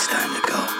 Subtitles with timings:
[0.00, 0.79] it's time to go.